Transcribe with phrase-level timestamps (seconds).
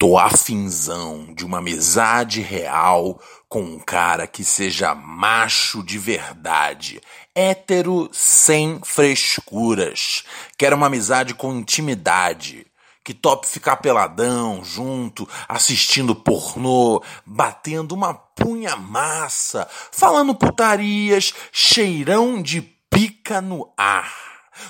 [0.00, 7.00] Tô afinzão de uma amizade real com um cara que seja macho de verdade,
[7.34, 10.22] hétero sem frescuras.
[10.56, 12.64] Quero uma amizade com intimidade,
[13.02, 22.62] que tope ficar peladão junto, assistindo pornô, batendo uma punha massa, falando putarias, cheirão de
[22.88, 24.14] pica no ar.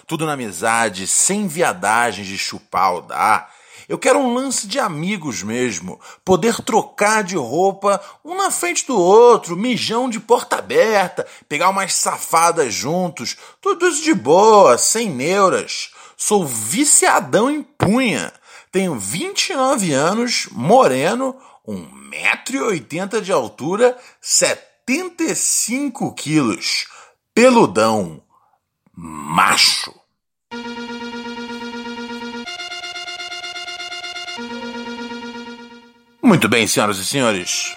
[0.06, 3.57] Tudo na amizade, sem viadagens de chupar ou dar
[3.88, 5.98] eu quero um lance de amigos mesmo.
[6.22, 11.94] Poder trocar de roupa um na frente do outro, mijão de porta aberta, pegar umas
[11.94, 13.36] safadas juntos.
[13.62, 15.90] Tudo isso de boa, sem neuras.
[16.16, 18.30] Sou viciadão em punha.
[18.70, 21.34] Tenho 29 anos, moreno,
[21.66, 26.86] 1,80m de altura, 75 quilos.
[27.34, 28.22] Peludão.
[28.94, 29.97] Macho.
[36.28, 37.74] Muito bem, senhoras e senhores.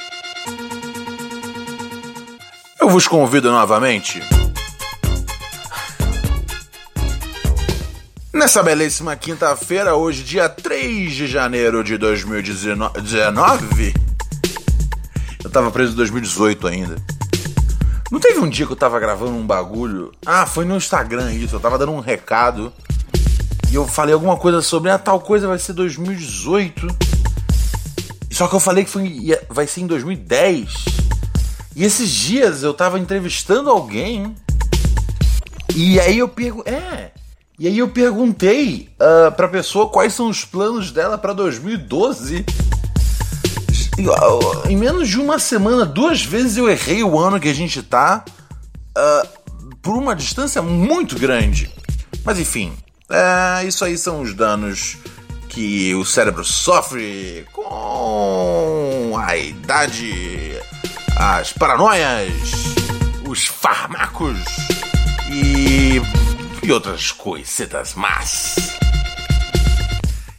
[2.82, 4.22] Eu vos convido novamente.
[8.34, 13.94] Nessa belíssima quinta-feira, hoje, dia 3 de janeiro de 2019.
[15.42, 16.96] Eu tava preso em 2018 ainda.
[18.12, 20.12] Não teve um dia que eu tava gravando um bagulho?
[20.25, 21.56] Ah, foi no Instagram isso.
[21.56, 22.74] Eu tava dando um recado.
[23.72, 27.11] E eu falei alguma coisa sobre ah, tal coisa vai ser 2018.
[28.41, 30.74] Só que eu falei que foi, vai ser em 2010.
[31.75, 34.35] E esses dias eu tava entrevistando alguém.
[35.75, 36.68] E aí eu pergunto.
[36.68, 37.12] É.
[37.59, 42.44] E aí eu perguntei uh, pra pessoa quais são os planos dela para 2012.
[44.68, 48.25] Em menos de uma semana, duas vezes eu errei o ano que a gente tá.
[48.97, 49.28] Uh,
[49.84, 51.72] por uma distância muito grande.
[52.25, 52.74] Mas enfim,
[53.07, 54.97] uh, isso aí são os danos
[55.51, 60.57] que o cérebro sofre com a idade,
[61.17, 62.29] as paranoias,
[63.28, 64.38] os fármacos
[65.29, 66.01] e,
[66.63, 68.56] e outras coisitas más.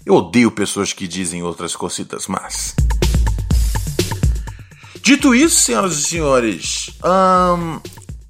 [0.05, 2.75] Eu odeio pessoas que dizem outras cositas más.
[5.03, 6.91] Dito isso, senhoras e senhores,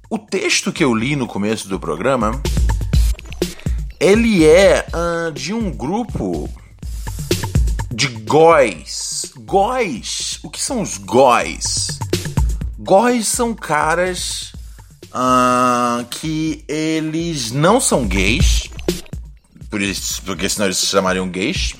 [0.09, 2.41] o texto que eu li no começo do programa
[4.01, 4.85] ele é
[5.33, 6.49] de um grupo
[8.03, 9.31] de góis.
[9.37, 10.37] Góis.
[10.43, 11.99] O que são os góis?
[12.77, 14.51] Góis são caras
[15.05, 18.69] uh, que eles não são gays,
[19.69, 21.75] por isso, porque senão eles se chamariam gays,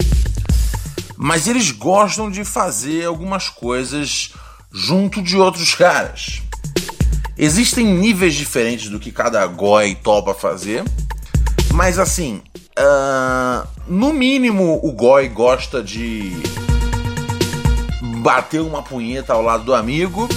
[1.17, 4.31] mas eles gostam de fazer algumas coisas
[4.71, 6.41] junto de outros caras.
[7.37, 10.85] Existem níveis diferentes do que cada goi topa fazer,
[11.73, 12.41] mas assim,
[12.77, 16.31] Uh, no mínimo, o Goi gosta de
[18.21, 20.27] bater uma punheta ao lado do amigo.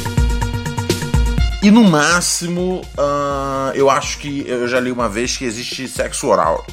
[1.63, 6.27] E no máximo, uh, eu acho que eu já li uma vez que existe sexo
[6.29, 6.65] oral.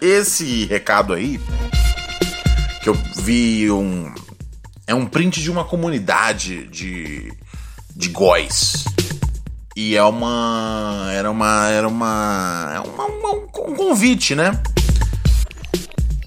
[0.00, 1.40] Esse recado aí,
[2.82, 4.12] que eu vi um.
[4.86, 7.32] É um print de uma comunidade de,
[7.94, 8.84] de góis.
[9.76, 11.08] E é uma.
[11.12, 11.68] Era uma.
[11.68, 12.72] Era uma.
[12.74, 13.30] É uma, uma
[13.68, 14.60] um convite, né?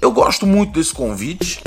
[0.01, 1.61] Eu gosto muito desse convite.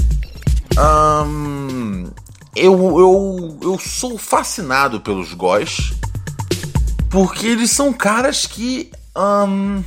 [0.76, 2.10] Um,
[2.56, 5.92] eu, eu, eu sou fascinado pelos góis.
[7.08, 8.90] Porque eles são caras que.
[9.16, 9.84] Um,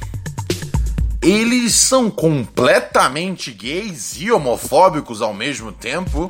[1.22, 6.30] eles são completamente gays e homofóbicos ao mesmo tempo.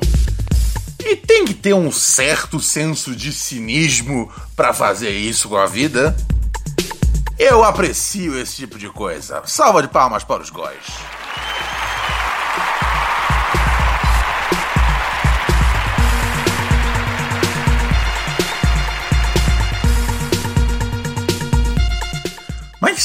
[0.98, 6.16] E tem que ter um certo senso de cinismo para fazer isso com a vida.
[7.38, 9.40] Eu aprecio esse tipo de coisa.
[9.46, 10.82] Salva de palmas para os góis.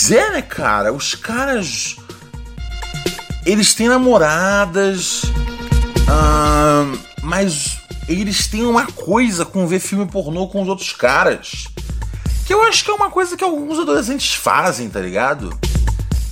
[0.06, 0.92] Pois é, né, cara?
[0.92, 1.96] Os caras.
[3.46, 5.24] Eles têm namoradas.
[5.24, 7.78] Uh, mas
[8.10, 11.70] eles têm uma coisa com ver filme pornô com os outros caras.
[12.46, 15.58] Que eu acho que é uma coisa que alguns adolescentes fazem, tá ligado?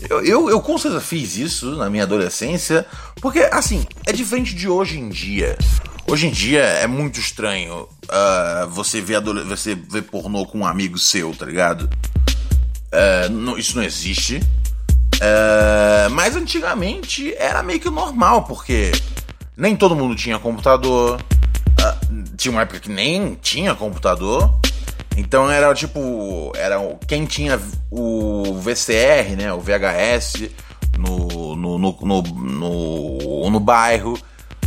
[0.10, 2.86] Eu, eu, eu com certeza fiz isso na minha adolescência,
[3.22, 5.58] porque, assim, é diferente de hoje em dia.
[6.06, 10.98] Hoje em dia é muito estranho uh, você, ver você ver pornô com um amigo
[10.98, 11.90] seu, tá ligado?
[12.92, 14.38] Uh, não, isso não existe.
[15.16, 18.92] Uh, mas antigamente era meio que normal, porque
[19.56, 21.22] nem todo mundo tinha computador.
[22.38, 24.52] tinha uma época que nem tinha computador.
[25.16, 26.52] Então era tipo.
[26.56, 26.78] Era
[27.08, 27.60] quem tinha
[27.90, 29.54] o VCR, né?
[29.54, 30.50] O VHS
[30.98, 34.18] no, no, no, no, no, no bairro.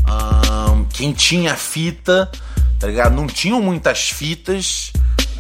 [0.06, 2.31] Um, quem tinha fita,
[2.79, 3.15] tá ligado?
[3.15, 4.93] Não tinham muitas fitas.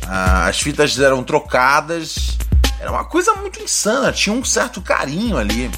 [0.04, 2.36] Uh, as fitas eram trocadas.
[2.84, 5.70] Era uma coisa muito insana, tinha um certo carinho ali.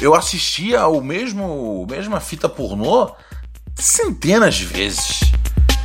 [0.00, 3.10] Eu assistia o mesmo mesma fita pornô
[3.74, 5.18] centenas de vezes.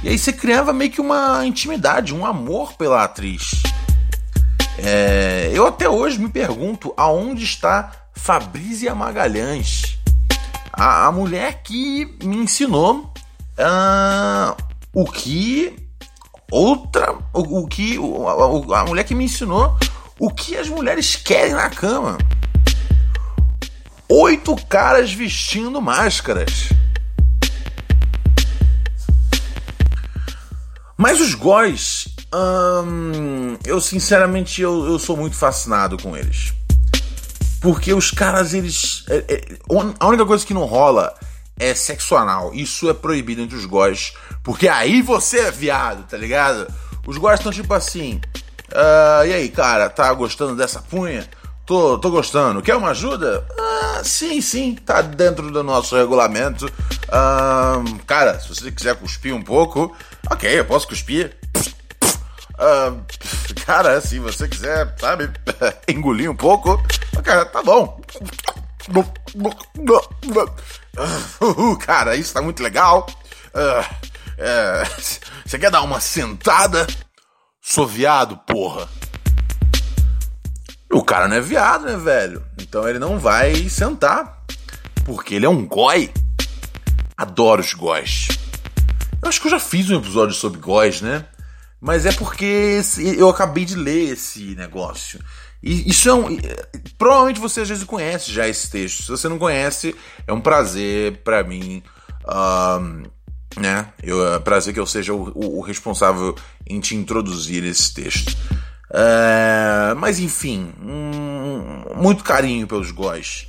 [0.04, 3.64] E aí você criava meio que uma intimidade, um amor pela atriz.
[4.78, 9.98] É, eu até hoje me pergunto aonde está Fabrícia Magalhães,
[10.72, 13.12] a, a mulher que me ensinou
[13.58, 14.56] uh,
[14.94, 15.76] o que
[16.52, 19.76] outra, o, o que a, a mulher que me ensinou
[20.24, 22.18] o que as mulheres querem na cama.
[24.08, 26.70] Oito caras vestindo máscaras.
[30.98, 36.54] Mas os góis, hum, eu sinceramente eu, eu sou muito fascinado com eles.
[37.60, 39.04] Porque os caras, eles.
[39.10, 39.58] É, é,
[40.00, 41.14] a única coisa que não rola
[41.60, 42.54] é sexo anal.
[42.54, 44.14] Isso é proibido entre os góis.
[44.42, 46.74] Porque aí você é viado, tá ligado?
[47.06, 48.22] Os góis estão tipo assim.
[48.74, 51.30] Uh, e aí, cara, tá gostando dessa punha?
[51.64, 52.62] Tô, tô gostando.
[52.62, 53.46] Quer uma ajuda?
[53.58, 56.66] Ah, sim, sim, tá dentro do nosso regulamento.
[56.66, 59.96] Uh, cara, se você quiser cuspir um pouco,
[60.30, 61.38] ok, eu posso cuspir.
[62.56, 63.00] Uh,
[63.64, 65.30] cara, se você quiser, sabe,
[65.88, 66.82] engolir um pouco,
[67.24, 68.02] cara, tá bom.
[71.40, 73.08] Uh, cara, isso tá muito legal.
[73.54, 74.04] Uh,
[75.46, 76.88] você quer dar uma sentada?
[77.66, 78.90] Sou viado, porra.
[80.92, 82.44] O cara não é viado, né, velho?
[82.60, 84.44] Então ele não vai sentar.
[85.06, 86.12] Porque ele é um goi.
[87.16, 88.28] Adoro os góis.
[89.22, 91.26] Eu acho que eu já fiz um episódio sobre góis, né?
[91.80, 92.82] Mas é porque
[93.18, 95.22] eu acabei de ler esse negócio.
[95.64, 96.38] E isso é um.
[96.98, 99.04] Provavelmente você às vezes conhece já esse texto.
[99.04, 99.96] Se você não conhece,
[100.28, 101.82] é um prazer para mim.
[102.28, 103.04] Um,
[103.58, 103.88] né?
[104.02, 106.36] Eu, é prazer que eu seja o, o, o responsável
[106.68, 108.36] em te introduzir esse texto.
[108.92, 113.48] É, mas enfim, um, muito carinho pelos góis.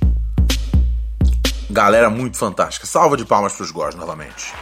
[1.69, 2.85] Galera muito fantástica.
[2.85, 4.53] Salva de palmas pros góis novamente.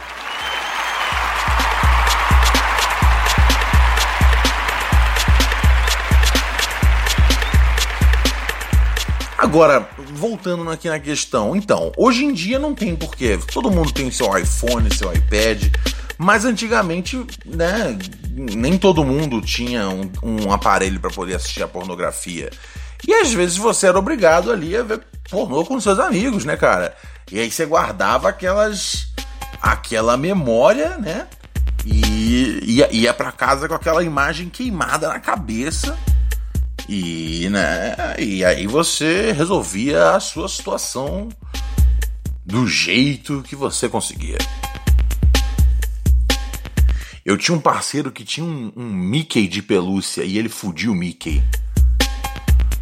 [9.54, 13.38] Agora, voltando aqui na questão, então, hoje em dia não tem porquê.
[13.52, 15.72] Todo mundo tem seu iPhone, seu iPad,
[16.18, 17.96] mas antigamente, né,
[18.32, 22.50] nem todo mundo tinha um, um aparelho para poder assistir a pornografia.
[23.06, 26.92] E às vezes você era obrigado ali a ver pornô com seus amigos, né, cara?
[27.30, 29.06] E aí você guardava aquelas.
[29.62, 31.28] aquela memória, né?
[31.86, 35.96] E ia, ia para casa com aquela imagem queimada na cabeça.
[36.88, 41.28] E, né, e aí você resolvia a sua situação
[42.44, 44.38] do jeito que você conseguia.
[47.24, 50.94] Eu tinha um parceiro que tinha um, um Mickey de pelúcia e ele fudiu o
[50.94, 51.42] Mickey.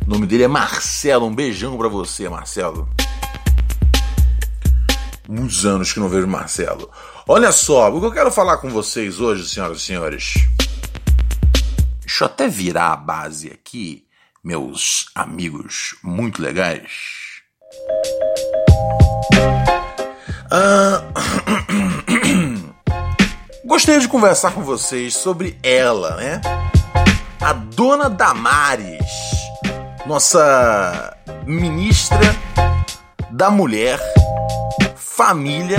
[0.04, 1.26] O nome dele é Marcelo.
[1.26, 2.88] Um beijão para você, Marcelo.
[5.28, 6.90] Muitos anos que não vejo Marcelo.
[7.28, 10.34] Olha só, o que eu quero falar com vocês hoje, senhoras e senhores.
[12.02, 14.04] Deixa eu até virar a base aqui,
[14.44, 16.90] meus amigos muito legais.
[20.50, 21.02] Ah,
[23.64, 26.40] Gostaria de conversar com vocês sobre ela, né?
[27.40, 29.06] A dona Damares,
[30.04, 31.16] nossa
[31.46, 32.36] ministra
[33.30, 33.98] da Mulher,
[34.94, 35.78] Família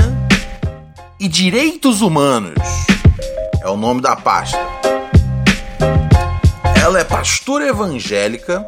[1.20, 2.58] e Direitos Humanos.
[3.62, 4.83] É o nome da pasta.
[6.84, 8.68] Ela é pastora evangélica.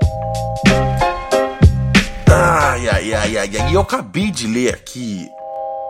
[2.31, 3.69] Ai, ai, ai, ai, ai.
[3.69, 5.27] E eu acabei de ler aqui.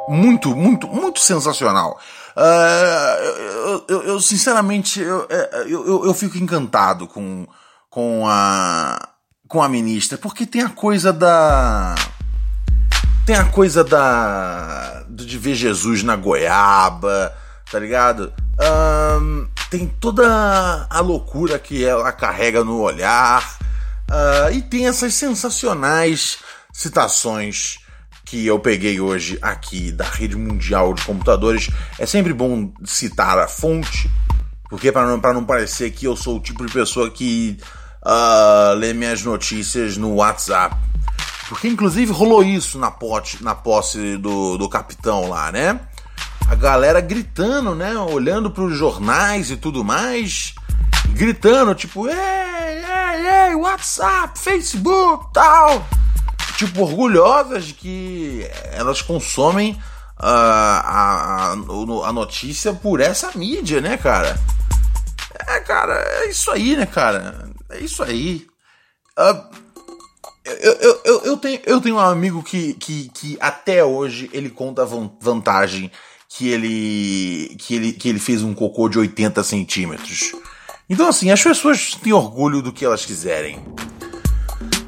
[0.10, 2.00] Muito, muito, muito sensacional.
[2.36, 7.46] Uh, eu, eu, eu, sinceramente, eu, é, eu, eu, eu, fico encantado com,
[7.92, 9.08] com a,
[9.48, 11.94] com a ministra, porque tem a coisa da.
[13.24, 15.04] Tem a coisa da.
[15.08, 17.32] de ver Jesus na goiaba,
[17.72, 18.34] tá ligado?
[19.22, 23.58] Um, tem toda a loucura que ela carrega no olhar.
[24.10, 26.38] Uh, e tem essas sensacionais
[26.72, 27.80] citações
[28.24, 31.70] que eu peguei hoje aqui da rede mundial de computadores.
[32.00, 34.10] É sempre bom citar a fonte,
[34.70, 37.58] porque para não, não parecer que eu sou o tipo de pessoa que
[38.02, 40.78] uh, lê minhas notícias no WhatsApp.
[41.50, 45.82] Porque inclusive rolou isso na, pote, na posse do, do capitão lá, né?
[46.48, 47.98] A galera gritando, né?
[47.98, 50.54] Olhando para os jornais e tudo mais.
[51.10, 55.86] Gritando, tipo, ei, ei, ei, WhatsApp, Facebook, tal
[56.58, 63.98] tipo, orgulhosas de que elas consomem uh, a, a, a notícia por essa mídia, né,
[63.98, 64.40] cara?
[65.48, 67.50] É, cara, é isso aí, né, cara?
[67.70, 68.48] É isso aí.
[69.18, 69.66] Uh,
[70.46, 74.50] eu, eu, eu, eu, tenho, eu tenho um amigo que, que, que até hoje ele
[74.50, 75.92] conta vantagem
[76.38, 80.34] que ele, que, ele, que ele fez um cocô de 80 centímetros.
[80.90, 83.64] Então, assim, as pessoas têm orgulho do que elas quiserem.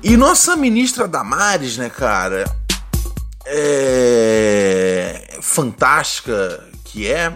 [0.03, 2.43] E nossa ministra Damares, né, cara?
[3.45, 5.37] É.
[5.41, 7.33] fantástica que é.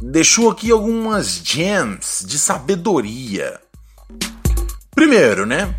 [0.00, 3.60] Deixou aqui algumas gems de sabedoria.
[4.94, 5.74] Primeiro, né?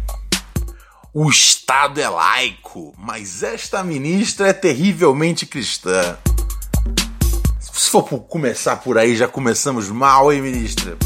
[1.13, 6.17] O Estado é laico, mas esta ministra é terrivelmente cristã.
[7.75, 10.97] Se for começar por aí, já começamos mal, hein, ministra?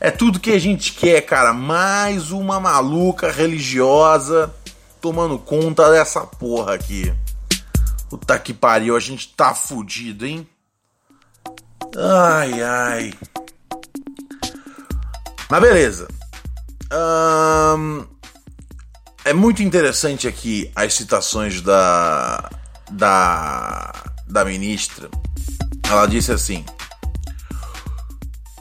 [0.00, 1.52] É tudo que a gente quer, cara.
[1.52, 4.52] Mais uma maluca religiosa
[5.00, 7.14] tomando conta dessa porra aqui.
[8.10, 10.48] Puta que pariu, a gente tá fudido, hein?
[11.96, 13.14] Ai, ai.
[15.48, 16.08] Mas beleza.
[19.24, 22.50] é muito interessante aqui as citações da,
[22.90, 23.92] da,
[24.26, 25.08] da ministra.
[25.90, 26.64] Ela disse assim: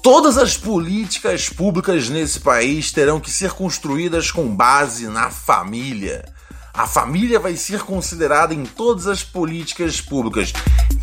[0.03, 6.25] Todas as políticas públicas nesse país terão que ser construídas com base na família.
[6.73, 10.51] A família vai ser considerada em todas as políticas públicas.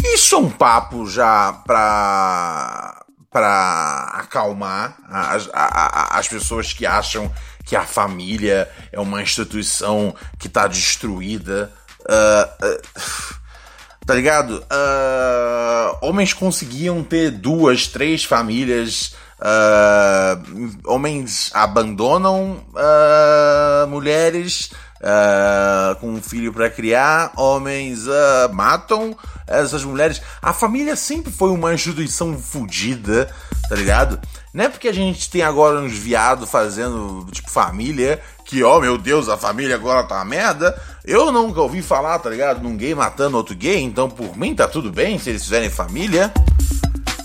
[0.04, 2.96] Isso é um papo já para
[3.30, 7.32] para acalmar as, as pessoas que acham
[7.64, 11.72] que a família é uma instituição que está destruída.
[12.00, 13.39] Uh, uh,
[14.10, 14.56] tá ligado?
[14.56, 19.14] Uh, homens conseguiam ter duas, três famílias.
[19.38, 24.70] Uh, homens abandonam uh, mulheres
[25.98, 28.04] com um filho para criar, homens
[28.52, 30.20] matam essas mulheres.
[30.42, 33.30] A família sempre foi uma instituição fodida,
[33.66, 34.20] tá ligado?
[34.52, 38.80] Não é porque a gente tem agora uns viados fazendo, tipo, família, que, ó, oh,
[38.80, 40.78] meu Deus, a família agora tá uma merda.
[41.04, 42.62] Eu nunca ouvi falar, tá ligado?
[42.62, 46.32] Num gay matando outro gay, então por mim tá tudo bem se eles fizerem família.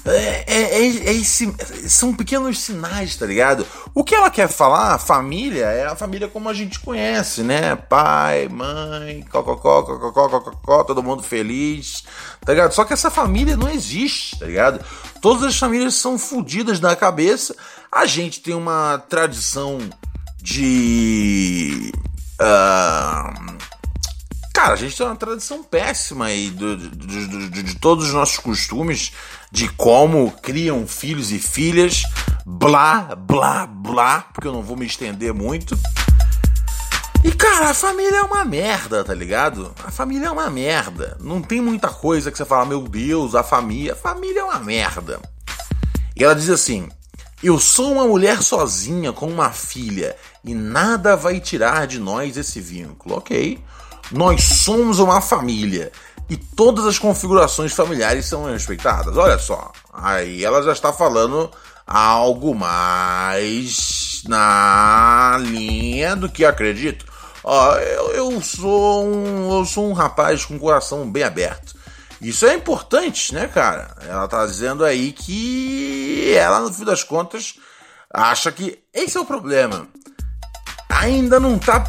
[0.07, 1.51] É, é, é, é esse,
[1.89, 3.65] são pequenos sinais, tá ligado?
[3.93, 7.75] O que ela quer falar, família, é a família como a gente conhece, né?
[7.75, 12.03] Pai, mãe, cococó, cococó, cococó, todo mundo feliz,
[12.45, 12.71] tá ligado?
[12.71, 14.79] Só que essa família não existe, tá ligado?
[15.21, 17.55] Todas as famílias são fodidas da cabeça.
[17.91, 19.79] A gente tem uma tradição
[20.37, 21.91] de.
[22.35, 23.57] Uh,
[24.53, 28.37] cara, a gente tem uma tradição péssima aí de, de, de, de, todos os nossos
[28.37, 29.13] costumes,
[29.51, 32.03] de como criam filhos e filhas,
[32.45, 35.77] blá, blá, blá, porque eu não vou me estender muito.
[37.23, 39.73] E cara, a família é uma merda, tá ligado?
[39.83, 41.17] A família é uma merda.
[41.19, 43.93] Não tem muita coisa que você fala, meu Deus, a família.
[43.93, 45.19] A família é uma merda.
[46.15, 46.87] E ela diz assim:
[47.43, 52.61] Eu sou uma mulher sozinha com uma filha e nada vai tirar de nós esse
[52.61, 53.15] vínculo.
[53.17, 53.63] Ok.
[54.11, 55.91] Nós somos uma família
[56.29, 59.17] e todas as configurações familiares são respeitadas.
[59.17, 61.51] Olha só, aí ela já está falando
[61.85, 67.05] algo mais na linha do que acredito.
[67.43, 71.74] Ó, eu, eu sou um, eu sou um rapaz com coração bem aberto.
[72.21, 73.95] Isso é importante, né, cara?
[74.01, 77.55] Ela tá dizendo aí que ela, no fim das contas,
[78.13, 79.87] acha que esse é o problema
[81.05, 81.83] ainda não tá.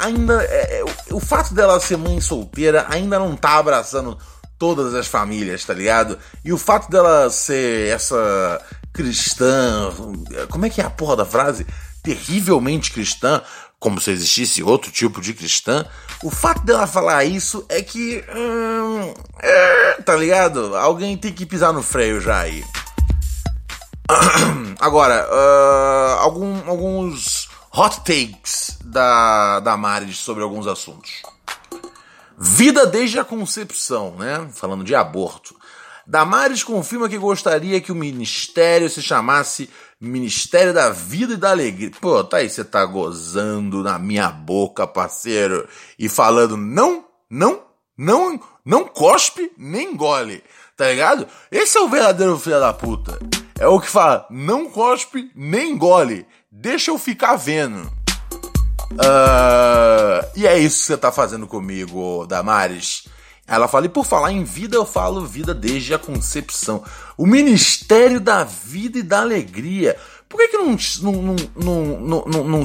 [0.00, 0.42] Ainda.
[0.44, 4.18] É, é, o fato dela ser mãe solteira ainda não tá abraçando
[4.58, 6.18] todas as famílias, tá ligado?
[6.44, 8.60] E o fato dela ser essa
[8.92, 9.90] cristã.
[10.50, 11.66] Como é que é a porra da frase?
[12.02, 13.42] Terrivelmente cristã,
[13.80, 15.86] como se existisse outro tipo de cristã.
[16.22, 18.22] O fato dela falar isso é que.
[18.32, 20.76] Hum, é, tá ligado?
[20.76, 22.62] Alguém tem que pisar no freio já aí.
[24.78, 31.22] Agora, uh, algum, alguns hot takes da, da Maris sobre alguns assuntos.
[32.38, 34.48] Vida desde a concepção, né?
[34.52, 35.54] Falando de aborto.
[36.06, 39.70] Damares confirma que gostaria que o ministério se chamasse
[40.00, 41.90] Ministério da Vida e da Alegria.
[42.00, 47.60] Pô, tá aí, você tá gozando na minha boca, parceiro, e falando não, não,
[47.96, 50.42] não, não cospe nem engole,
[50.74, 51.26] tá ligado?
[51.50, 53.18] Esse é o verdadeiro filho da puta.
[53.58, 57.82] É o que fala, não cospe nem engole, deixa eu ficar vendo.
[58.92, 63.04] Uh, e é isso que você tá fazendo comigo, Damares.
[63.46, 66.84] Ela fala, e por falar em vida, eu falo vida desde a concepção.
[67.20, 69.94] O Ministério da Vida e da Alegria.
[70.26, 71.12] Por que, que não, não,
[71.54, 72.64] não, não, não,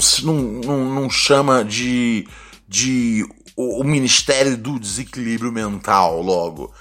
[0.64, 2.26] não, não, chama de,
[2.66, 6.74] de o, o, Ministério do Desequilíbrio Mental logo?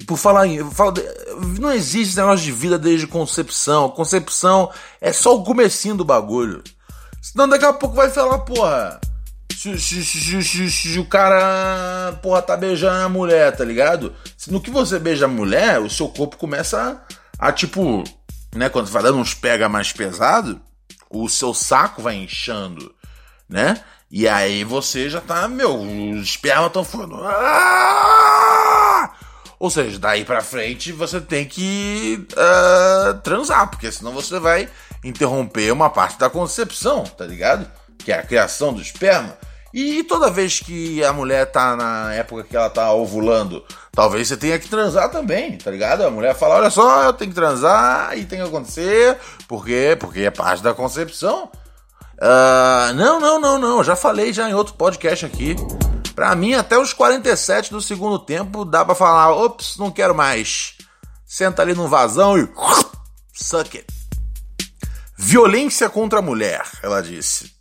[0.00, 0.70] E por falar em.
[0.70, 0.94] Falo,
[1.60, 3.90] não existe negócio de vida desde concepção.
[3.90, 6.64] Concepção é só o comecinho do bagulho.
[7.20, 8.98] Senão daqui a pouco vai falar, porra.
[9.58, 14.14] Se, se, se, se, o cara, porra, tá beijando a mulher, tá ligado?
[14.46, 17.02] No que você beija a mulher, o seu corpo começa
[17.40, 18.04] a, a tipo,
[18.54, 18.68] né?
[18.68, 20.60] Quando vai dando uns pega mais pesado,
[21.10, 22.94] o seu saco vai inchando,
[23.48, 23.82] né?
[24.08, 27.20] E aí você já tá, meu, os espermas estão falando.
[27.24, 29.10] Ah!
[29.58, 34.68] Ou seja, daí pra frente você tem que uh, transar, porque senão você vai
[35.02, 37.68] interromper uma parte da concepção, tá ligado?
[37.98, 39.36] Que é a criação do esperma.
[39.80, 44.36] E toda vez que a mulher tá na época que ela tá ovulando, talvez você
[44.36, 46.02] tenha que transar também, tá ligado?
[46.02, 49.16] A mulher fala: olha só, eu tenho que transar e tem que acontecer,
[49.46, 49.96] por quê?
[49.96, 51.48] Porque é parte da concepção.
[52.14, 53.84] Uh, não, não, não, não.
[53.84, 55.54] Já falei já em outro podcast aqui.
[56.12, 60.74] Pra mim, até os 47 do segundo tempo, dá pra falar: ops, não quero mais.
[61.24, 62.48] Senta ali no vazão e.
[63.32, 63.86] Suck it.
[65.16, 67.57] Violência contra a mulher, ela disse.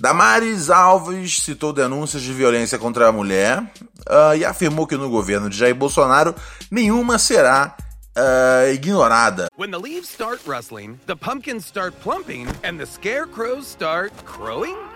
[0.00, 5.48] Damares Alves citou denúncias de violência contra a mulher uh, e afirmou que no governo
[5.48, 6.34] de Jair Bolsonaro
[6.70, 7.76] nenhuma será
[8.16, 9.48] uh, ignorada.
[9.56, 14.76] When the leaves start rustling, the pumpkins start plumping, and the scarecrows start crowing?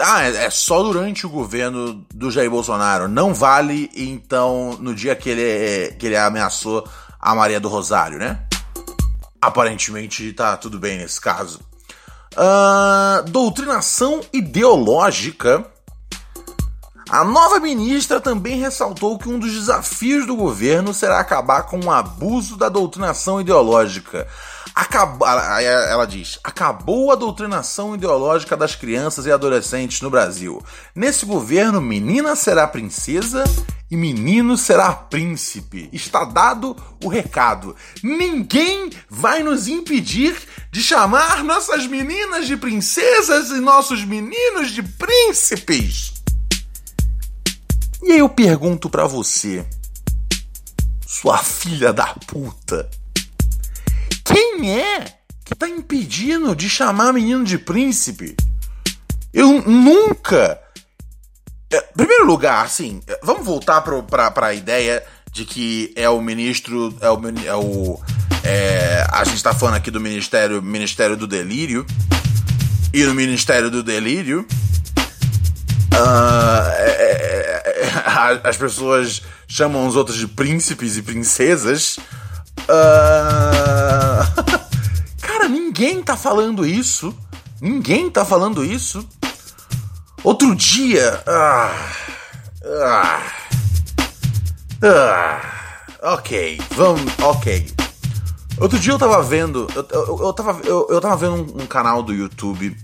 [0.00, 3.06] Ah, é, é só durante o governo do Jair Bolsonaro.
[3.06, 6.86] Não vale, então, no dia que ele, que ele ameaçou
[7.20, 8.40] a Maria do Rosário, né?
[9.40, 11.60] Aparentemente tá tudo bem nesse caso.
[12.32, 15.64] Uh, doutrinação ideológica.
[17.08, 21.90] A nova ministra também ressaltou que um dos desafios do governo será acabar com o
[21.92, 24.26] abuso da doutrinação ideológica.
[24.76, 30.62] Acabou, ela diz: acabou a doutrinação ideológica das crianças e adolescentes no Brasil.
[30.94, 33.42] Nesse governo, menina será princesa
[33.90, 35.88] e menino será príncipe.
[35.94, 37.74] Está dado o recado.
[38.02, 40.36] Ninguém vai nos impedir
[40.70, 46.12] de chamar nossas meninas de princesas e nossos meninos de príncipes.
[48.02, 49.64] E aí eu pergunto para você,
[51.06, 52.90] sua filha da puta.
[54.36, 55.14] Quem é
[55.46, 58.36] que tá impedindo de chamar menino de príncipe?
[59.32, 60.60] Eu nunca.
[61.72, 66.94] É, primeiro lugar, assim, vamos voltar pro, pra, pra ideia de que é o ministro.
[67.00, 67.18] É o.
[67.46, 67.98] É o
[68.44, 71.86] é, a gente tá falando aqui do Ministério, Ministério do Delírio.
[72.92, 74.46] E no Ministério do Delírio.
[75.94, 77.62] Uh, é,
[78.44, 81.98] as pessoas chamam os outros de príncipes e princesas.
[82.68, 84.26] Uh...
[85.20, 87.14] Cara, ninguém tá falando isso.
[87.60, 89.06] Ninguém tá falando isso.
[90.22, 91.22] Outro dia.
[91.26, 91.92] Ah,
[92.64, 93.22] ah,
[94.82, 97.12] ah, ok, vamos.
[97.22, 97.72] Ok.
[98.58, 99.68] Outro dia eu tava vendo.
[99.74, 102.76] Eu, eu, eu tava, eu, eu tava vendo um, um, canal do YouTube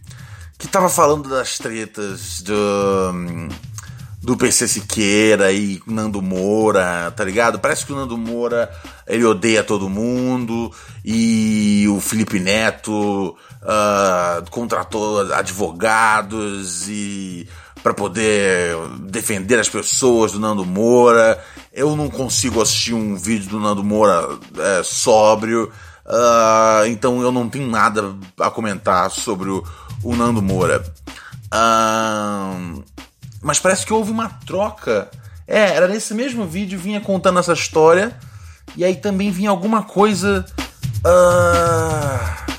[0.59, 3.49] que tava falando das tretas do.
[4.23, 7.59] Do PC Siqueira e Nando Moura, tá ligado?
[7.59, 8.71] Parece que o Nando Moura
[9.07, 10.71] ele odeia todo mundo
[11.05, 17.49] e o Felipe Neto uh, contratou advogados e
[17.83, 21.43] para poder defender as pessoas do Nando Moura.
[21.73, 25.71] Eu não consigo assistir um vídeo do Nando Moura é, sóbrio,
[26.07, 29.65] uh, então eu não tenho nada a comentar sobre o,
[30.05, 30.85] o Nando Moura.
[31.53, 32.85] Uh,
[33.43, 35.11] mas parece que houve uma troca.
[35.47, 38.17] É, era nesse mesmo vídeo, vinha contando essa história.
[38.77, 40.47] E aí também vinha alguma coisa.
[41.05, 42.55] Uh,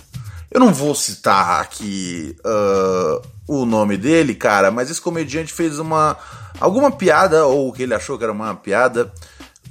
[0.51, 6.17] eu não vou citar aqui uh, o nome dele, cara, mas esse comediante fez uma.
[6.59, 9.11] alguma piada, ou o que ele achou que era uma piada,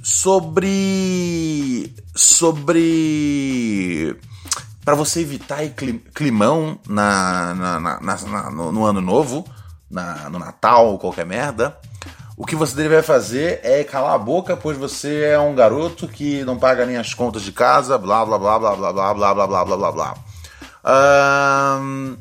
[0.01, 1.93] sobre.
[2.15, 4.17] sobre.
[4.83, 5.61] para você evitar
[6.13, 9.45] climão na, na, na, no, no, ano novo,
[9.93, 11.77] na, no Natal, qualquer merda.
[12.35, 16.43] O que você deve fazer é calar a boca, pois você é um garoto que
[16.43, 19.47] não paga nem as contas de casa, blá blá blá blá blá blá blá blá
[19.47, 20.13] blá blá blá blá.
[20.85, 22.17] Um,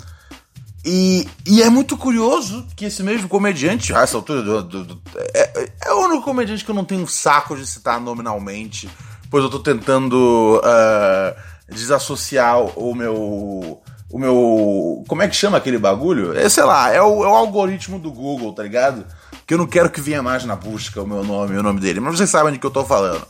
[0.85, 5.03] e, e é muito curioso que esse mesmo comediante, a essa altura, do, do, do,
[5.17, 8.91] é, é, o único comediante que eu não tenho um saco de citar nominalmente,
[9.31, 11.41] pois eu tô tentando uh,
[11.73, 13.81] desassociar o meu.
[14.13, 15.03] O meu.
[15.09, 16.37] Como é que chama aquele bagulho?
[16.37, 19.07] É, sei lá, é o, é o algoritmo do Google, tá ligado?
[19.47, 21.99] Que eu não quero que venha mais na busca o meu nome, o nome dele,
[21.99, 23.27] mas vocês sabem de que eu tô falando.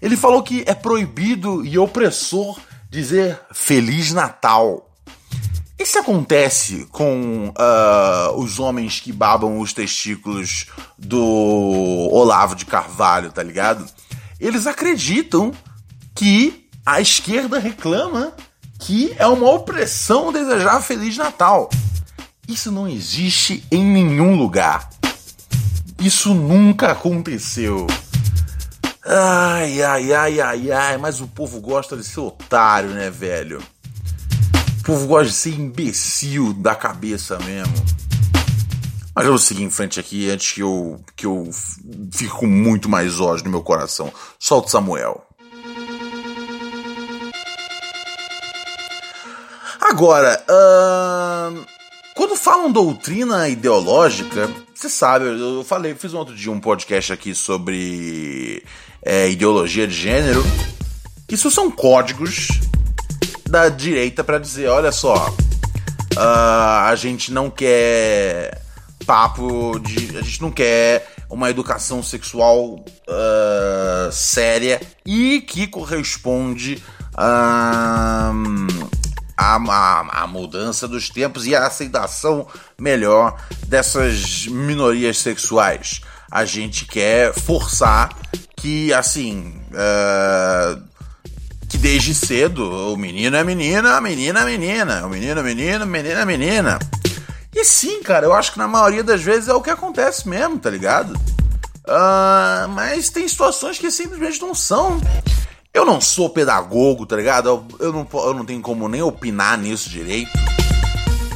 [0.00, 2.58] Ele falou que é proibido e opressor
[2.90, 4.86] dizer Feliz Natal
[5.78, 10.66] isso acontece com uh, os homens que babam os testículos
[10.98, 11.22] do
[12.10, 13.84] Olavo de Carvalho, tá ligado?
[14.40, 15.52] Eles acreditam
[16.14, 18.32] que a esquerda reclama
[18.78, 21.70] que é uma opressão desejar Feliz Natal.
[22.48, 24.88] Isso não existe em nenhum lugar.
[25.98, 27.86] Isso nunca aconteceu.
[29.04, 33.62] Ai, ai, ai, ai, ai, mas o povo gosta de ser otário, né, velho?
[34.86, 37.74] povo gosta de ser imbecil da cabeça mesmo.
[39.12, 41.50] Mas eu vou seguir em frente aqui antes que eu, que eu
[42.12, 44.12] fique com muito mais ódio no meu coração.
[44.38, 45.26] Solta Samuel.
[49.88, 50.44] Agora,
[52.16, 57.32] quando falam doutrina ideológica, você sabe, eu falei, fiz um outro dia um podcast aqui
[57.36, 58.64] sobre
[59.00, 60.42] é, ideologia de gênero.
[61.28, 62.48] Isso são códigos
[63.48, 65.28] da direita para dizer: olha só,
[66.16, 68.60] uh, a gente não quer
[69.06, 70.18] papo de.
[70.18, 76.82] A gente não quer uma educação sexual uh, séria e que corresponde
[77.14, 78.32] à
[79.36, 82.46] a, a, mudança dos tempos e a aceitação
[82.78, 86.00] melhor dessas minorias sexuais.
[86.30, 88.10] A gente quer forçar
[88.56, 90.82] que, assim, uh,
[91.68, 95.82] que desde cedo o menino é menina, a menina é menina, o menino é menino,
[95.82, 96.78] a menina é menina.
[97.54, 100.58] E sim, cara, eu acho que na maioria das vezes é o que acontece mesmo,
[100.58, 101.12] tá ligado?
[101.86, 105.00] Uh, mas tem situações que simplesmente não são.
[105.76, 107.50] Eu não sou pedagogo, tá ligado?
[107.50, 110.30] Eu, eu, não, eu não tenho como nem opinar nisso direito.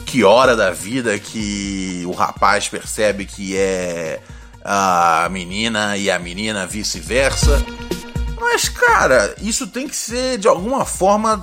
[0.07, 4.18] Que hora da vida que o rapaz percebe que é
[4.64, 7.62] a menina e a menina vice-versa.
[8.40, 11.42] Mas, cara, isso tem que ser de alguma forma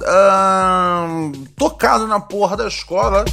[1.56, 3.26] tocado na porra da escola,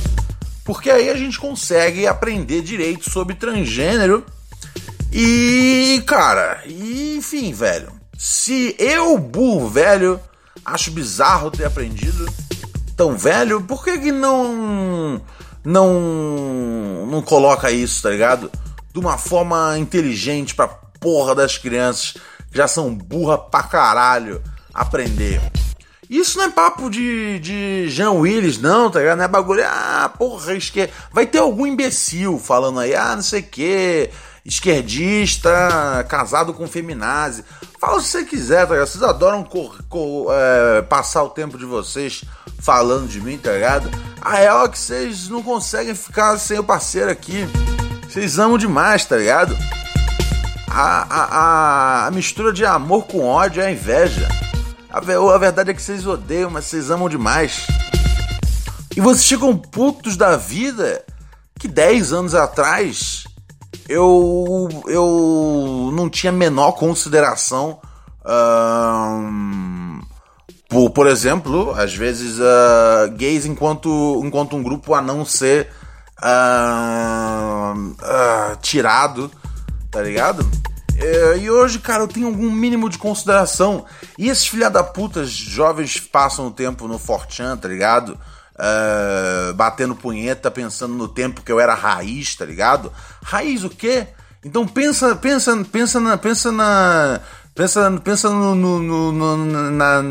[0.62, 4.26] porque aí a gente consegue aprender direito sobre transgênero.
[5.10, 8.03] E, cara, e, enfim, velho.
[8.26, 10.18] Se eu, burro velho,
[10.64, 12.26] acho bizarro ter aprendido
[12.96, 15.20] tão velho, por que, que não.
[15.62, 17.06] Não.
[17.06, 18.50] Não coloca isso, tá ligado?
[18.94, 22.14] De uma forma inteligente pra porra das crianças
[22.50, 25.42] já são burra pra caralho aprender.
[26.08, 29.18] Isso não é papo de, de Jean Willis, não, tá ligado?
[29.18, 30.90] Não é bagulho, ah, porra, esquer...
[31.12, 34.10] vai ter algum imbecil falando aí, ah, não sei o que,
[34.44, 37.44] esquerdista, casado com feminazi.
[37.80, 38.88] Fala o que você quiser, tá ligado?
[38.88, 39.48] Vocês adoram
[40.30, 42.24] é, passar o tempo de vocês
[42.60, 43.90] falando de mim, tá ligado?
[44.20, 47.46] A real é que vocês não conseguem ficar sem o parceiro aqui.
[48.08, 49.56] Vocês amam demais, tá ligado?
[50.76, 54.28] a, a, a, mistura de amor com ódio é a inveja.
[54.90, 57.66] A, a verdade é que vocês odeiam, mas vocês amam demais.
[58.96, 61.04] E vocês ficam putos da vida
[61.60, 63.23] que 10 anos atrás
[63.88, 67.78] eu, eu não tinha menor consideração.
[70.68, 75.68] por, por exemplo, às vezes uh, gays enquanto, enquanto um grupo a não ser
[76.22, 79.30] uh, uh, tirado
[79.94, 80.44] tá ligado?
[80.96, 83.84] É, e hoje, cara, eu tenho algum mínimo de consideração.
[84.18, 88.18] E esses filha da puta jovens passam o tempo no Fortran, tá ligado?
[88.54, 92.92] Uh, batendo punheta, pensando no tempo que eu era raiz, tá ligado?
[93.20, 94.06] Raiz o quê?
[94.44, 97.20] Então pensa, pensa, pensa na, pensa na,
[97.54, 100.02] pensa, pensa no, no, no, no na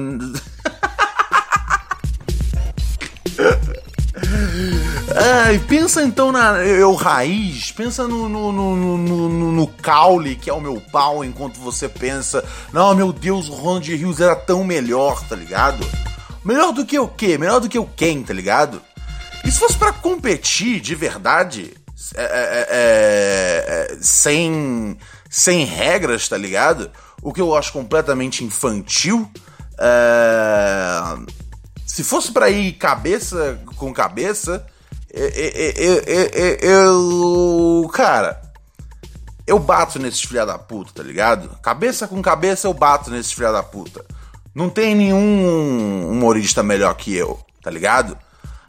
[5.15, 10.53] É, pensa então na eu raiz, pensa no, no, no, no, no caule que é
[10.53, 15.23] o meu pau, enquanto você pensa, não, meu Deus, o Ronald Rios era tão melhor,
[15.27, 15.86] tá ligado?
[16.43, 17.38] Melhor do que o quê?
[17.38, 18.82] Melhor do que o quem, tá ligado?
[19.45, 21.73] E se fosse para competir de verdade,
[22.15, 24.97] é, é, é, é, sem,
[25.29, 26.91] sem regras, tá ligado?
[27.21, 29.32] O que eu acho completamente infantil.
[29.77, 31.17] É,
[31.86, 34.65] se fosse para ir cabeça com cabeça,
[36.62, 38.41] eu, Cara,
[39.45, 41.49] eu bato nesses filha da puta, tá ligado?
[41.62, 44.03] Cabeça com cabeça eu bato nesses filha da puta.
[44.54, 48.18] Não tem nenhum humorista melhor que eu, tá ligado?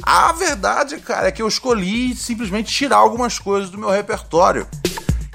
[0.02, 4.66] A verdade, cara, é que eu escolhi simplesmente tirar algumas coisas do meu repertório.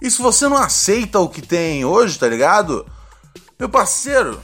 [0.02, 2.86] E se você não aceita o que tem hoje, tá ligado?
[3.60, 4.40] Meu parceiro,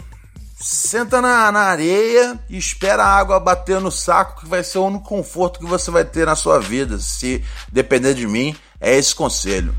[0.67, 4.85] Senta na, na areia e espera a água bater no saco, que vai ser o
[4.85, 6.97] único conforto que você vai ter na sua vida.
[6.97, 9.75] Se depender de mim, é esse conselho.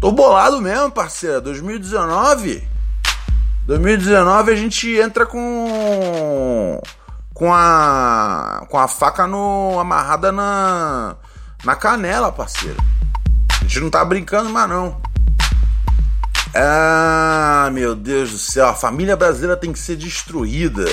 [0.00, 1.40] Tô bolado mesmo, parceiro.
[1.40, 2.66] 2019.
[3.68, 6.80] 2019 a gente entra com
[7.34, 11.14] com a com a faca no amarrada na
[11.62, 12.78] na canela, parceiro.
[13.60, 14.98] A gente não tá brincando mais não.
[16.54, 20.86] Ah, meu Deus do céu, a família brasileira tem que ser destruída.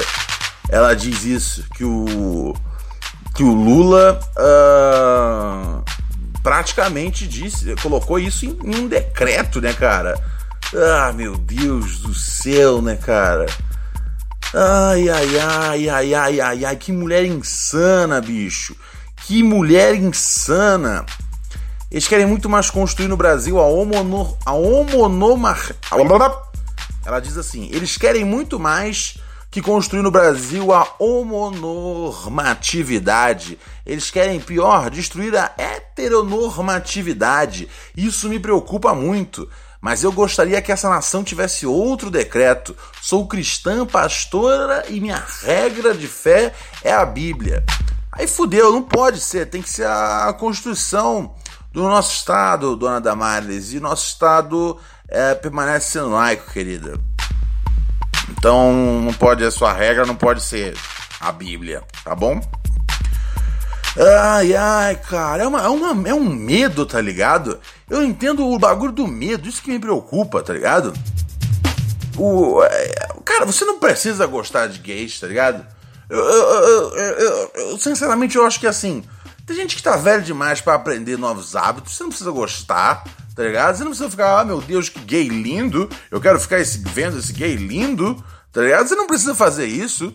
[0.68, 2.54] Ela diz isso, que o
[3.34, 5.82] que o Lula uh,
[6.44, 10.22] praticamente disse, colocou isso em, em, um decreto, né, cara?
[10.74, 13.46] Ah, meu Deus do céu, né, cara?
[14.54, 18.76] Ai, ai, ai, ai, ai, ai, ai, que mulher insana, bicho.
[19.26, 21.06] Que mulher insana.
[21.92, 25.72] Eles querem muito mais construir no Brasil a, homonor, a homonomar...
[27.06, 29.18] Ela diz assim: eles querem muito mais
[29.52, 33.60] que construir no Brasil a homonormatividade.
[33.86, 37.70] Eles querem, pior, destruir a heteronormatividade.
[37.96, 39.48] Isso me preocupa muito.
[39.86, 42.76] Mas eu gostaria que essa nação tivesse outro decreto.
[43.04, 47.64] Sou cristã, pastora e minha regra de fé é a Bíblia.
[48.12, 51.36] Aí fudeu, não pode ser, tem que ser a Constituição
[51.72, 54.76] do nosso Estado, dona Damares, e nosso Estado
[55.08, 57.00] é, permanece sendo laico, querida.
[58.32, 60.76] Então, não pode, a sua regra não pode ser
[61.20, 62.42] a Bíblia, tá bom?
[63.98, 67.60] Ai, ai, cara, é, uma, é, uma, é um medo, tá ligado?
[67.90, 70.94] Eu entendo o bagulho do medo, isso que me preocupa, tá ligado?
[72.18, 75.66] O, é, cara, você não precisa gostar de gays, tá ligado?
[76.10, 79.02] Eu, eu, eu, eu, sinceramente, eu acho que assim,
[79.46, 83.04] tem gente que tá velho demais para aprender novos hábitos, você não precisa gostar,
[83.34, 83.78] tá ligado?
[83.78, 87.18] Você não precisa ficar, ah, meu Deus, que gay lindo, eu quero ficar esse, vendo
[87.18, 88.88] esse gay lindo, tá ligado?
[88.88, 90.14] Você não precisa fazer isso.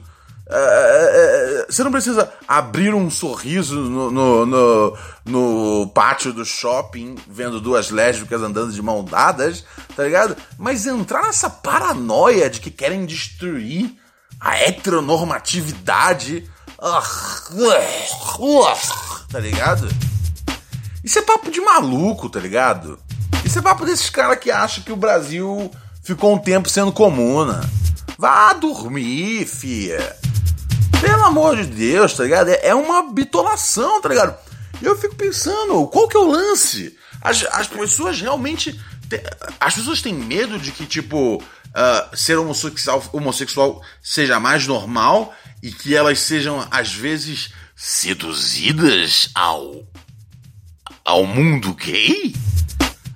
[0.50, 7.60] Uh, você não precisa abrir um sorriso no, no, no, no, pátio do shopping vendo
[7.60, 10.36] duas lésbicas andando de mão dadas, tá ligado?
[10.58, 13.94] Mas entrar nessa paranoia de que querem destruir
[14.40, 16.50] a heteronormatividade
[19.30, 19.88] Tá ligado?
[21.04, 22.98] Isso é papo de maluco, tá ligado?
[23.44, 25.70] Isso é papo desses caras que acham que o Brasil
[26.02, 27.60] ficou um tempo sendo comuna.
[28.18, 30.18] Vá dormir, fia.
[31.00, 32.48] Pelo amor de Deus, tá ligado?
[32.48, 34.36] É, é uma bitolação, tá ligado?
[34.80, 36.96] E eu fico pensando, qual que é o lance?
[37.20, 38.78] As, as pessoas realmente.
[39.58, 45.72] As pessoas têm medo de que, tipo, uh, ser homossexual, homossexual seja mais normal e
[45.72, 49.84] que elas sejam às vezes seduzidas ao
[51.04, 52.34] ao mundo gay?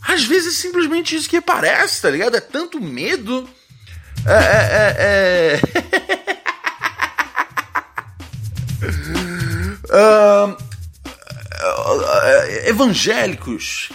[0.02, 2.36] Às vezes simplesmente isso que parece, tá ligado?
[2.36, 3.48] É tanto medo.
[4.26, 4.32] É.
[4.32, 5.60] é, é,
[6.18, 6.20] é...
[9.94, 10.56] uh,
[12.66, 13.90] evangélicos,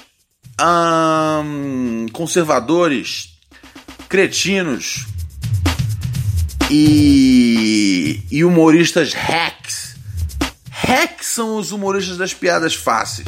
[2.12, 3.38] conservadores,
[4.08, 5.06] cretinos,
[6.70, 9.96] e, e humoristas hacks.
[10.70, 13.28] Hacks são os humoristas das piadas fáceis.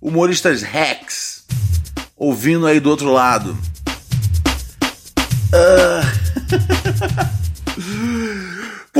[0.00, 1.44] Humoristas hacks.
[2.16, 3.58] Ouvindo aí do outro lado.
[5.52, 5.93] Uh...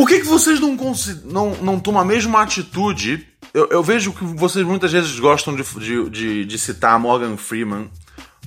[0.05, 0.77] Por que, que vocês não,
[1.25, 3.27] não, não tomam a mesma atitude?
[3.55, 7.91] Eu, eu, vejo que vocês muitas vezes gostam de, de, de, de citar Morgan Freeman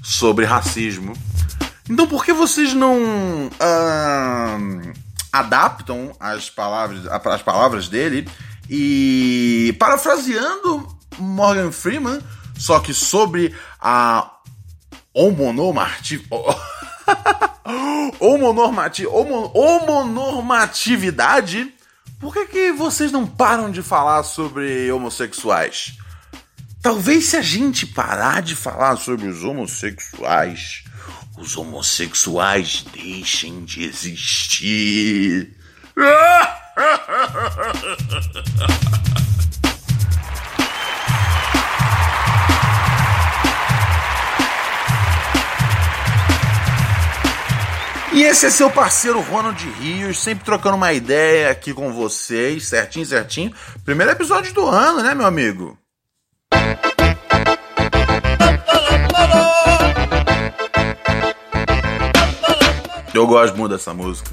[0.04, 1.14] sobre racismo.
[1.90, 4.94] Então por que vocês não uh,
[5.34, 8.30] adaptam as palavras, as palavras dele
[8.70, 12.20] e parafraseando Morgan Freeman,
[12.56, 14.32] só que sobre a
[15.12, 16.77] homonormatividade.
[18.20, 21.72] homonormati homonormatividade,
[22.20, 25.94] por que, que vocês não param de falar sobre homossexuais?
[26.82, 30.84] Talvez se a gente parar de falar sobre os homossexuais,
[31.38, 35.56] os homossexuais deixem de existir.
[48.18, 53.06] E esse é seu parceiro Ronald Rios, sempre trocando uma ideia aqui com vocês, certinho,
[53.06, 53.54] certinho.
[53.86, 55.78] Primeiro episódio do ano, né, meu amigo?
[63.14, 64.32] Eu gosto muito dessa música.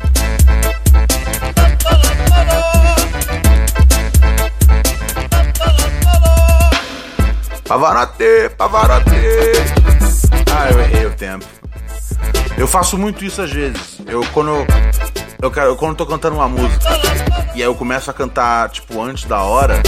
[7.69, 9.11] Pavarotti, Pavarotti.
[10.57, 11.54] Ah, eu errei o tempo.
[12.57, 13.99] Eu faço muito isso às vezes.
[14.07, 14.67] Eu quando
[15.41, 16.85] eu, quero, quando eu tô cantando uma música
[17.55, 19.83] e aí eu começo a cantar tipo antes da hora,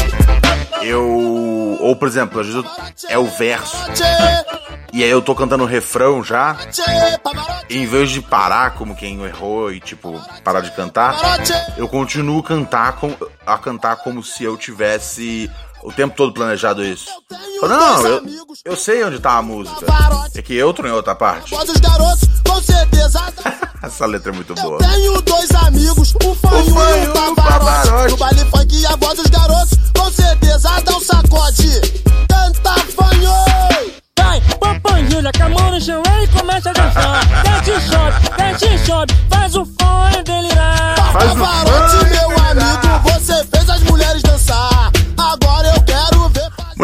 [0.83, 3.77] eu ou por exemplo, às vezes eu, é o verso.
[4.93, 6.57] E aí eu tô cantando o refrão já.
[7.69, 11.17] Em vez de parar como quem errou e tipo parar de cantar,
[11.77, 15.51] eu continuo cantar com, a cantar como se eu tivesse
[15.83, 17.07] o tempo todo planejado isso.
[17.63, 18.23] Não, eu,
[18.65, 19.87] eu sei onde tá a música.
[20.35, 21.55] É que eu tô em outra parte.
[23.83, 24.79] Essa letra é muito boa.
[24.83, 28.11] Eu tenho dois amigos, o fanho e o Pavarotti.
[28.11, 31.81] No baile funk a voz dos garotos, com certeza dá um sacode.
[32.29, 33.31] Canta fanho!
[34.19, 37.21] Vai, papanhilha, com a mão no chão e começa a dançar.
[37.45, 40.16] Desce, sobe, desce, sobe, faz o fone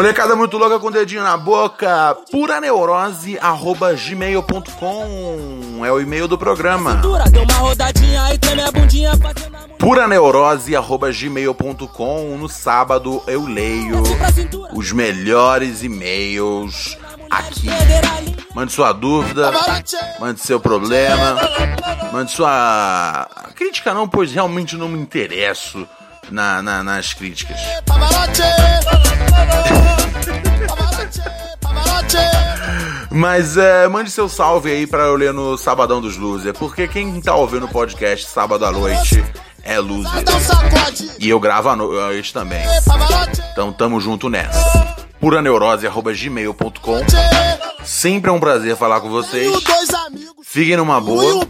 [0.03, 6.27] Molecada muito louca com o dedinho na boca, pura neurose, arroba gmail.com é o e-mail
[6.27, 7.01] do programa.
[9.79, 14.03] Pura neurose, arroba gmail.com no sábado eu leio
[14.73, 16.97] os melhores e-mails
[17.31, 17.67] aqui.
[18.53, 19.53] Mande sua dúvida,
[20.19, 21.37] mande seu problema,
[22.11, 25.87] mande sua crítica não, pois realmente não me interesso
[26.33, 27.57] na, na- nas críticas.
[33.11, 37.21] Mas é, mande seu salve aí pra eu ler no Sabadão dos Loser, porque quem
[37.21, 39.23] tá ouvindo o podcast sábado à noite
[39.63, 40.23] é loser.
[41.19, 42.63] E eu gravo à noite também.
[42.85, 43.43] Pavarotti!
[43.51, 44.95] Então tamo junto nessa.
[45.19, 46.99] puraneurose.gmail.com
[47.83, 49.51] Sempre é um prazer falar com vocês.
[50.43, 51.45] Fiquem numa boa.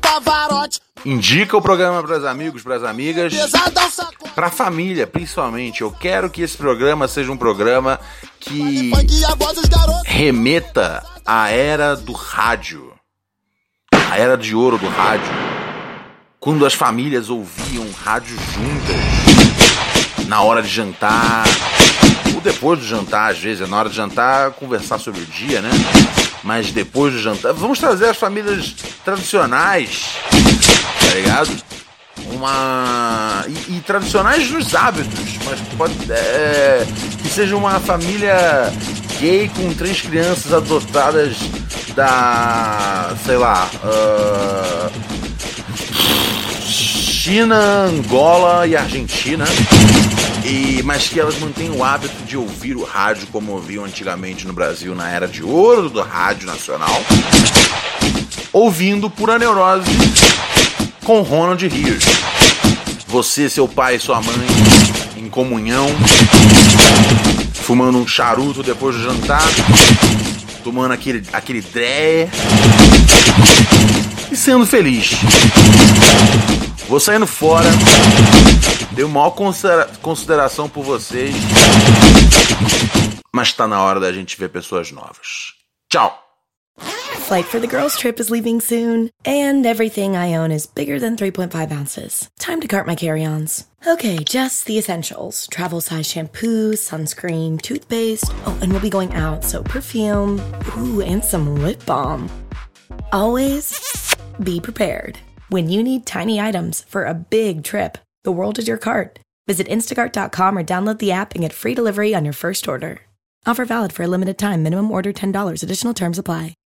[1.05, 3.33] Indica o programa pras amigos, pras amigas.
[3.33, 4.31] Pesado dá um sacode.
[4.33, 5.81] Pra família, principalmente.
[5.81, 7.99] Eu quero que esse programa seja um programa
[8.39, 8.91] que
[9.25, 12.93] a remeta à era do rádio.
[13.91, 15.31] A era de ouro do rádio.
[16.39, 20.27] Quando as famílias ouviam rádio juntas.
[20.27, 21.43] Na hora de jantar.
[22.43, 23.67] Depois do jantar, às vezes.
[23.69, 25.69] Na hora de jantar, conversar sobre o dia, né?
[26.43, 27.53] Mas depois do jantar.
[27.53, 30.17] Vamos trazer as famílias tradicionais.
[30.29, 31.63] Tá ligado?
[32.31, 33.45] Uma.
[33.47, 35.93] E, e tradicionais nos hábitos, mas pode.
[36.11, 36.85] É,
[37.21, 38.71] que seja uma família
[39.19, 41.37] gay com três crianças adotadas
[41.95, 43.15] da.
[43.25, 43.69] sei lá.
[43.83, 44.89] ah,
[47.23, 49.45] China, Angola e Argentina.
[50.43, 54.51] E, mas que elas mantêm o hábito de ouvir o rádio como ouviam antigamente no
[54.51, 57.01] Brasil na era de ouro do rádio nacional.
[58.51, 59.89] Ouvindo pura neurose
[61.05, 62.03] com Ronald Rios.
[63.07, 64.35] Você, seu pai e sua mãe
[65.15, 65.87] em comunhão,
[67.53, 69.47] fumando um charuto depois do jantar,
[70.61, 72.27] tomando aquele, aquele dreyer
[74.29, 75.11] e sendo feliz.
[76.93, 77.65] Vou saindo fora,
[78.91, 81.33] dei maior considera- consideração por vocês,
[83.33, 85.55] mas tá na hora da gente ver pessoas novas.
[85.89, 86.15] Tchau!
[87.25, 91.15] Flight for the girls' trip is leaving soon, and everything I own is bigger than
[91.15, 92.29] 3.5 ounces.
[92.37, 93.65] Time to cart my carry ons.
[93.87, 98.31] Okay, just the essentials travel size shampoo, sunscreen, toothpaste.
[98.45, 100.39] Oh, and we'll be going out, so perfume.
[100.77, 102.29] Ooh, and some lip balm.
[103.11, 103.81] Always
[104.43, 105.17] be prepared.
[105.53, 109.19] When you need tiny items for a big trip, the world is your cart.
[109.45, 113.01] Visit instacart.com or download the app and get free delivery on your first order.
[113.45, 114.63] Offer valid for a limited time.
[114.63, 115.61] Minimum order $10.
[115.61, 116.55] Additional terms apply.